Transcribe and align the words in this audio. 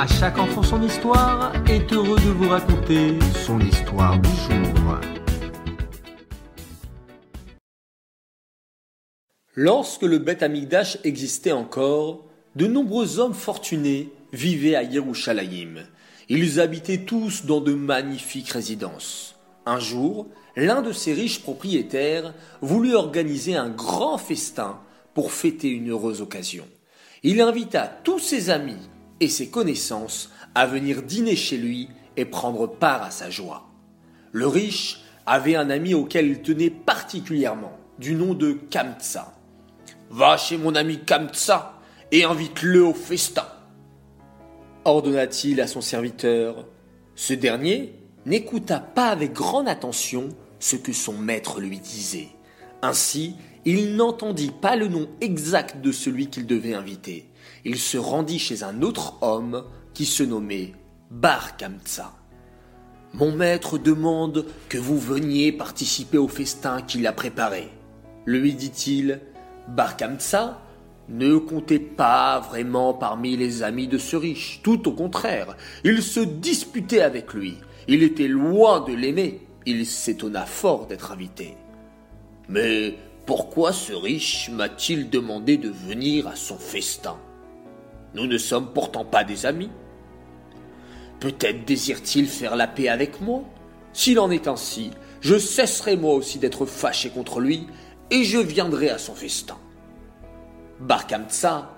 À 0.00 0.06
chaque 0.06 0.38
enfant 0.38 0.62
son 0.62 0.80
histoire 0.80 1.52
est 1.68 1.92
heureux 1.92 2.20
de 2.20 2.30
vous 2.30 2.48
raconter 2.48 3.18
son 3.44 3.58
histoire 3.58 4.16
du 4.20 4.28
jour. 4.28 5.00
Lorsque 9.56 10.02
le 10.02 10.18
Beth 10.18 10.44
Amigdash 10.44 10.98
existait 11.02 11.50
encore, 11.50 12.26
de 12.54 12.68
nombreux 12.68 13.18
hommes 13.18 13.34
fortunés 13.34 14.10
vivaient 14.32 14.76
à 14.76 14.84
Yerushalayim. 14.84 15.82
Ils 16.28 16.60
habitaient 16.60 16.98
tous 16.98 17.44
dans 17.44 17.60
de 17.60 17.74
magnifiques 17.74 18.50
résidences. 18.50 19.34
Un 19.66 19.80
jour, 19.80 20.28
l'un 20.54 20.80
de 20.80 20.92
ces 20.92 21.12
riches 21.12 21.42
propriétaires 21.42 22.34
voulut 22.60 22.94
organiser 22.94 23.56
un 23.56 23.68
grand 23.68 24.16
festin 24.16 24.78
pour 25.12 25.32
fêter 25.32 25.70
une 25.70 25.90
heureuse 25.90 26.22
occasion. 26.22 26.68
Il 27.24 27.40
invita 27.40 27.98
tous 28.04 28.20
ses 28.20 28.50
amis 28.50 28.78
et 29.20 29.28
ses 29.28 29.48
connaissances 29.48 30.30
à 30.54 30.66
venir 30.66 31.02
dîner 31.02 31.36
chez 31.36 31.56
lui 31.56 31.88
et 32.16 32.24
prendre 32.24 32.66
part 32.66 33.02
à 33.02 33.10
sa 33.10 33.30
joie. 33.30 33.68
Le 34.32 34.46
riche 34.46 35.02
avait 35.26 35.56
un 35.56 35.70
ami 35.70 35.94
auquel 35.94 36.26
il 36.26 36.42
tenait 36.42 36.70
particulièrement, 36.70 37.78
du 37.98 38.14
nom 38.14 38.34
de 38.34 38.52
Kamtsa. 38.52 39.34
Va 40.10 40.36
chez 40.36 40.56
mon 40.56 40.74
ami 40.74 40.98
Kamtsa 41.04 41.78
et 42.10 42.24
invite-le 42.24 42.84
au 42.84 42.94
festin. 42.94 43.46
Ordonna-t-il 44.84 45.60
à 45.60 45.66
son 45.66 45.80
serviteur. 45.80 46.66
Ce 47.14 47.34
dernier 47.34 47.94
n'écouta 48.24 48.80
pas 48.80 49.08
avec 49.08 49.32
grande 49.32 49.68
attention 49.68 50.30
ce 50.60 50.76
que 50.76 50.92
son 50.92 51.12
maître 51.12 51.60
lui 51.60 51.78
disait. 51.78 52.28
Ainsi, 52.82 53.34
il 53.64 53.96
n'entendit 53.96 54.50
pas 54.50 54.76
le 54.76 54.88
nom 54.88 55.08
exact 55.20 55.80
de 55.80 55.92
celui 55.92 56.28
qu'il 56.28 56.46
devait 56.46 56.74
inviter. 56.74 57.27
Il 57.64 57.78
se 57.78 57.98
rendit 57.98 58.38
chez 58.38 58.62
un 58.62 58.82
autre 58.82 59.18
homme 59.22 59.64
qui 59.94 60.06
se 60.06 60.22
nommait 60.22 60.72
Bar 61.10 61.56
Kamtsa. 61.56 62.12
Mon 63.14 63.32
maître 63.32 63.78
demande 63.78 64.46
que 64.68 64.78
vous 64.78 64.98
veniez 64.98 65.52
participer 65.52 66.18
au 66.18 66.28
festin 66.28 66.82
qu'il 66.82 67.06
a 67.06 67.12
préparé. 67.12 67.68
Lui 68.26 68.54
dit-il, 68.54 69.20
Bar 69.68 69.96
Kamtsa 69.96 70.60
ne 71.08 71.36
comptait 71.38 71.78
pas 71.78 72.40
vraiment 72.40 72.92
parmi 72.92 73.36
les 73.36 73.62
amis 73.62 73.88
de 73.88 73.98
ce 73.98 74.16
riche, 74.16 74.60
tout 74.62 74.88
au 74.88 74.92
contraire, 74.92 75.56
il 75.84 76.02
se 76.02 76.20
disputait 76.20 77.00
avec 77.00 77.32
lui, 77.32 77.56
il 77.86 78.02
était 78.02 78.28
loin 78.28 78.80
de 78.80 78.92
l'aimer, 78.92 79.40
il 79.64 79.86
s'étonna 79.86 80.44
fort 80.44 80.86
d'être 80.86 81.12
invité. 81.12 81.54
Mais 82.48 82.94
pourquoi 83.26 83.72
ce 83.72 83.92
riche 83.92 84.50
m'a-t-il 84.50 85.10
demandé 85.10 85.56
de 85.56 85.70
venir 85.70 86.28
à 86.28 86.36
son 86.36 86.58
festin? 86.58 87.16
Nous 88.18 88.26
ne 88.26 88.36
sommes 88.36 88.72
pourtant 88.72 89.04
pas 89.04 89.22
des 89.22 89.46
amis. 89.46 89.70
Peut-être 91.20 91.64
désire-t-il 91.64 92.26
faire 92.26 92.56
la 92.56 92.66
paix 92.66 92.88
avec 92.88 93.20
moi 93.20 93.44
S'il 93.92 94.18
en 94.18 94.32
est 94.32 94.48
ainsi, 94.48 94.90
je 95.20 95.38
cesserai 95.38 95.96
moi 95.96 96.14
aussi 96.14 96.40
d'être 96.40 96.66
fâché 96.66 97.10
contre 97.10 97.38
lui, 97.38 97.68
et 98.10 98.24
je 98.24 98.38
viendrai 98.38 98.90
à 98.90 98.98
son 98.98 99.14
festin. 99.14 99.56
Barkamtsa 100.80 101.70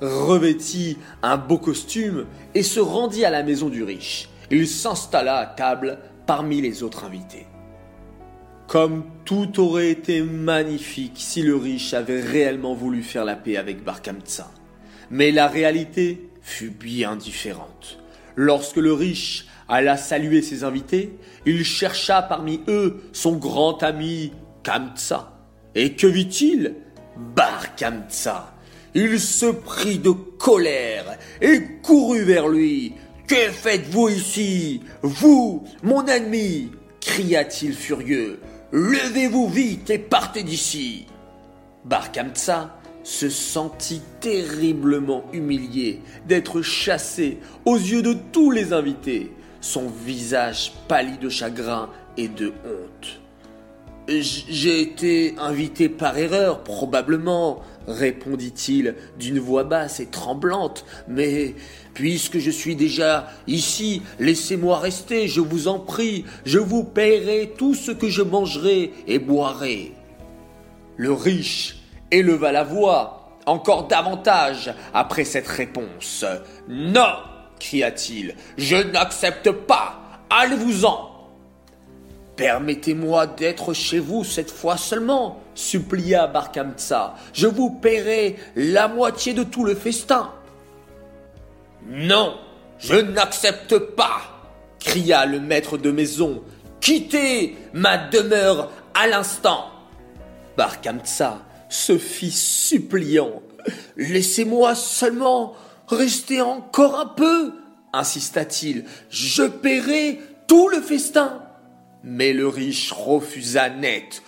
revêtit 0.00 0.98
un 1.22 1.36
beau 1.36 1.58
costume 1.58 2.26
et 2.56 2.64
se 2.64 2.80
rendit 2.80 3.24
à 3.24 3.30
la 3.30 3.44
maison 3.44 3.68
du 3.68 3.84
riche. 3.84 4.30
Il 4.50 4.66
s'installa 4.66 5.36
à 5.36 5.46
table 5.46 5.98
parmi 6.26 6.60
les 6.60 6.82
autres 6.82 7.04
invités. 7.04 7.46
Comme 8.66 9.04
tout 9.24 9.60
aurait 9.60 9.90
été 9.90 10.22
magnifique 10.22 11.18
si 11.18 11.42
le 11.42 11.54
riche 11.54 11.94
avait 11.94 12.20
réellement 12.20 12.74
voulu 12.74 13.04
faire 13.04 13.24
la 13.24 13.36
paix 13.36 13.56
avec 13.56 13.84
Barkamtsa. 13.84 14.50
Mais 15.10 15.30
la 15.30 15.48
réalité 15.48 16.28
fut 16.42 16.70
bien 16.70 17.16
différente. 17.16 17.98
Lorsque 18.36 18.76
le 18.76 18.92
riche 18.92 19.46
alla 19.68 19.96
saluer 19.96 20.42
ses 20.42 20.64
invités, 20.64 21.18
il 21.44 21.64
chercha 21.64 22.22
parmi 22.22 22.60
eux 22.68 23.02
son 23.12 23.36
grand 23.36 23.82
ami 23.82 24.32
Kamtsa. 24.62 25.32
Et 25.74 25.94
que 25.94 26.06
vit-il? 26.06 26.74
Bar 27.34 27.74
Kamtsa. 27.76 28.54
Il 28.94 29.20
se 29.20 29.46
prit 29.46 29.98
de 29.98 30.10
colère 30.10 31.18
et 31.40 31.62
courut 31.82 32.24
vers 32.24 32.48
lui. 32.48 32.94
Que 33.26 33.50
faites-vous 33.50 34.08
ici? 34.08 34.80
Vous, 35.02 35.64
mon 35.82 36.06
ennemi 36.06 36.70
cria-t-il 37.00 37.74
furieux. 37.74 38.40
Levez-vous 38.72 39.48
vite 39.48 39.90
et 39.90 39.98
partez 39.98 40.42
d'ici. 40.42 41.06
Bar 41.84 42.10
se 43.08 43.30
sentit 43.30 44.02
terriblement 44.20 45.24
humilié 45.32 46.02
d'être 46.26 46.60
chassé 46.60 47.38
aux 47.64 47.78
yeux 47.78 48.02
de 48.02 48.14
tous 48.32 48.50
les 48.50 48.74
invités. 48.74 49.32
Son 49.62 49.88
visage 49.88 50.74
pâlit 50.88 51.16
de 51.16 51.30
chagrin 51.30 51.88
et 52.18 52.28
de 52.28 52.48
honte. 52.48 53.20
J'ai 54.08 54.82
été 54.82 55.34
invité 55.38 55.88
par 55.88 56.18
erreur, 56.18 56.62
probablement, 56.64 57.62
répondit-il 57.86 58.94
d'une 59.18 59.38
voix 59.38 59.64
basse 59.64 60.00
et 60.00 60.06
tremblante, 60.06 60.84
mais 61.08 61.54
puisque 61.94 62.38
je 62.38 62.50
suis 62.50 62.76
déjà 62.76 63.30
ici, 63.46 64.02
laissez-moi 64.20 64.78
rester, 64.80 65.28
je 65.28 65.40
vous 65.40 65.66
en 65.66 65.78
prie, 65.78 66.26
je 66.44 66.58
vous 66.58 66.84
paierai 66.84 67.54
tout 67.56 67.74
ce 67.74 67.90
que 67.90 68.10
je 68.10 68.20
mangerai 68.20 68.92
et 69.06 69.18
boirai. 69.18 69.92
Le 70.98 71.12
riche 71.12 71.77
éleva 72.10 72.52
la 72.52 72.64
voix 72.64 73.18
encore 73.46 73.88
davantage 73.88 74.72
après 74.92 75.24
cette 75.24 75.48
réponse. 75.48 76.24
Non, 76.68 77.16
cria-t-il, 77.58 78.34
je 78.56 78.76
n'accepte 78.76 79.50
pas, 79.50 80.00
allez-vous-en. 80.30 81.08
Permettez-moi 82.36 83.26
d'être 83.26 83.72
chez 83.72 83.98
vous 83.98 84.22
cette 84.22 84.50
fois 84.50 84.76
seulement, 84.76 85.40
supplia 85.54 86.28
Barkamtsa. 86.28 87.14
Je 87.32 87.48
vous 87.48 87.70
paierai 87.70 88.36
la 88.54 88.86
moitié 88.86 89.34
de 89.34 89.42
tout 89.42 89.64
le 89.64 89.74
festin. 89.74 90.30
Non, 91.88 92.36
je 92.78 92.94
n'accepte 92.94 93.78
pas, 93.78 94.20
cria 94.78 95.26
le 95.26 95.40
maître 95.40 95.78
de 95.78 95.90
maison. 95.90 96.42
Quittez 96.80 97.56
ma 97.72 97.98
demeure 97.98 98.70
à 98.94 99.08
l'instant. 99.08 99.70
Barkamtsa 100.56 101.38
se 101.68 101.98
fit 101.98 102.30
suppliant. 102.30 103.42
Laissez-moi 103.96 104.74
seulement 104.74 105.54
rester 105.88 106.40
encore 106.40 106.98
un 106.98 107.06
peu, 107.06 107.52
insista-t-il. 107.92 108.84
Je 109.10 109.44
paierai 109.44 110.20
tout 110.46 110.68
le 110.68 110.80
festin. 110.80 111.42
Mais 112.02 112.32
le 112.32 112.48
riche 112.48 112.92
refusa 112.92 113.70
net. 113.70 114.22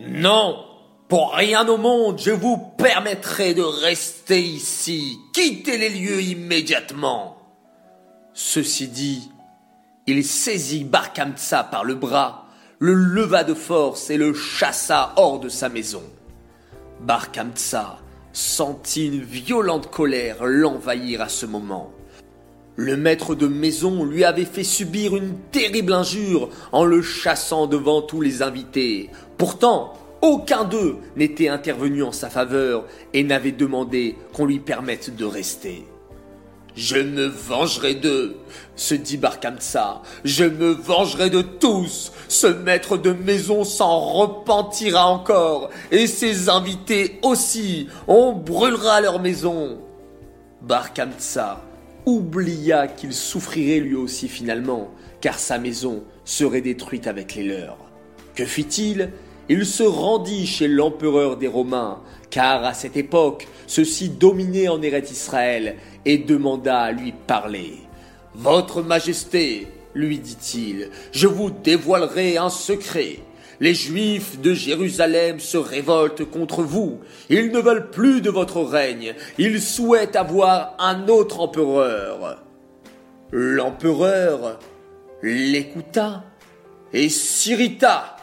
Non, 0.00 0.64
pour 1.08 1.34
rien 1.34 1.68
au 1.68 1.76
monde, 1.76 2.18
je 2.18 2.32
vous 2.32 2.56
permettrai 2.56 3.54
de 3.54 3.62
rester 3.62 4.42
ici. 4.42 5.18
Quittez 5.32 5.78
les 5.78 5.90
lieux 5.90 6.20
immédiatement. 6.20 7.36
Ceci 8.32 8.88
dit, 8.88 9.30
il 10.06 10.24
saisit 10.24 10.84
Barkamtsa 10.84 11.62
par 11.64 11.84
le 11.84 11.94
bras, 11.94 12.46
le 12.80 12.94
leva 12.94 13.44
de 13.44 13.54
force 13.54 14.10
et 14.10 14.16
le 14.16 14.34
chassa 14.34 15.12
hors 15.16 15.38
de 15.38 15.48
sa 15.48 15.68
maison. 15.68 16.02
Barkamtsa 17.04 17.98
sentit 18.32 19.06
une 19.08 19.20
violente 19.20 19.90
colère 19.90 20.44
l'envahir 20.44 21.20
à 21.20 21.28
ce 21.28 21.44
moment. 21.44 21.92
Le 22.76 22.96
maître 22.96 23.34
de 23.34 23.46
maison 23.46 24.04
lui 24.04 24.24
avait 24.24 24.46
fait 24.46 24.64
subir 24.64 25.14
une 25.14 25.36
terrible 25.52 25.92
injure 25.92 26.48
en 26.72 26.84
le 26.84 27.02
chassant 27.02 27.66
devant 27.66 28.00
tous 28.00 28.20
les 28.20 28.42
invités. 28.42 29.10
Pourtant, 29.36 29.92
aucun 30.22 30.64
d'eux 30.64 30.96
n'était 31.16 31.48
intervenu 31.48 32.02
en 32.02 32.10
sa 32.10 32.30
faveur 32.30 32.86
et 33.12 33.22
n'avait 33.22 33.52
demandé 33.52 34.16
qu'on 34.32 34.46
lui 34.46 34.58
permette 34.58 35.14
de 35.14 35.26
rester. 35.26 35.84
Je 36.76 36.96
me 36.96 37.26
vengerai 37.26 37.94
d'eux, 37.94 38.36
se 38.74 38.94
dit 38.94 39.16
Barkamsa. 39.16 40.02
Je 40.24 40.44
me 40.44 40.70
vengerai 40.70 41.30
de 41.30 41.42
tous. 41.42 42.12
Ce 42.28 42.48
maître 42.48 42.96
de 42.96 43.12
maison 43.12 43.62
s'en 43.62 44.00
repentira 44.00 45.06
encore, 45.06 45.70
et 45.92 46.06
ses 46.06 46.48
invités 46.48 47.20
aussi. 47.22 47.88
On 48.08 48.32
brûlera 48.32 49.00
leur 49.00 49.20
maison. 49.20 49.78
Barkamsa 50.62 51.62
oublia 52.06 52.88
qu'il 52.88 53.14
souffrirait 53.14 53.80
lui 53.80 53.94
aussi 53.94 54.28
finalement, 54.28 54.90
car 55.20 55.38
sa 55.38 55.58
maison 55.58 56.02
serait 56.24 56.60
détruite 56.60 57.06
avec 57.06 57.34
les 57.34 57.44
leurs. 57.44 57.78
Que 58.34 58.44
fit-il? 58.44 59.10
Il 59.48 59.66
se 59.66 59.82
rendit 59.82 60.46
chez 60.46 60.68
l'empereur 60.68 61.36
des 61.36 61.48
Romains, 61.48 62.00
car 62.30 62.64
à 62.64 62.74
cette 62.74 62.96
époque, 62.96 63.46
ceux-ci 63.66 64.08
dominaient 64.08 64.68
en 64.68 64.80
Eretz 64.82 65.10
Israël, 65.10 65.76
et 66.04 66.18
demanda 66.18 66.80
à 66.80 66.92
lui 66.92 67.12
parler. 67.12 67.74
Votre 68.34 68.82
Majesté, 68.82 69.68
lui 69.94 70.18
dit-il, 70.18 70.90
je 71.12 71.26
vous 71.26 71.50
dévoilerai 71.50 72.36
un 72.36 72.50
secret. 72.50 73.20
Les 73.60 73.74
Juifs 73.74 74.40
de 74.40 74.52
Jérusalem 74.52 75.38
se 75.38 75.56
révoltent 75.56 76.28
contre 76.28 76.62
vous. 76.62 76.98
Ils 77.30 77.52
ne 77.52 77.60
veulent 77.60 77.90
plus 77.90 78.20
de 78.20 78.30
votre 78.30 78.60
règne. 78.60 79.14
Ils 79.38 79.60
souhaitent 79.60 80.16
avoir 80.16 80.74
un 80.78 81.06
autre 81.08 81.40
empereur. 81.40 82.42
L'empereur 83.30 84.58
l'écouta 85.24 86.24
et 86.92 87.08
s'irrita. 87.08 88.16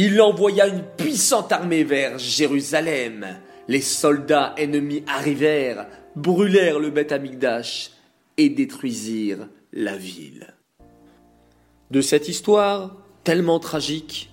Il 0.00 0.20
envoya 0.20 0.68
une 0.68 0.84
puissante 0.96 1.50
armée 1.50 1.82
vers 1.82 2.20
Jérusalem. 2.20 3.26
Les 3.66 3.80
soldats 3.80 4.54
ennemis 4.56 5.02
arrivèrent, 5.08 5.88
brûlèrent 6.14 6.78
le 6.78 6.90
Beth 6.90 7.10
Amikdash 7.10 7.90
et 8.36 8.48
détruisirent 8.48 9.48
la 9.72 9.96
ville. 9.96 10.54
De 11.90 12.00
cette 12.00 12.28
histoire 12.28 12.96
tellement 13.24 13.58
tragique, 13.58 14.30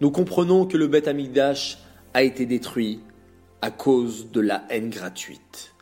nous 0.00 0.10
comprenons 0.10 0.66
que 0.66 0.76
le 0.76 0.88
Beth 0.88 1.06
Amikdash 1.06 1.78
a 2.12 2.24
été 2.24 2.44
détruit 2.44 2.98
à 3.62 3.70
cause 3.70 4.32
de 4.32 4.40
la 4.40 4.64
haine 4.68 4.90
gratuite. 4.90 5.76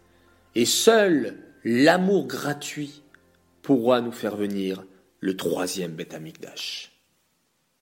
Et 0.55 0.67
seul 0.67 1.39
l'amour 1.65 2.27
gratuit 2.27 3.03
pourra 3.63 4.03
nous 4.03 4.13
faire 4.13 4.37
venir 4.37 4.85
le 5.21 5.39
troisième 5.39 5.93
Beth 5.93 6.13
Amikdash. 6.13 6.96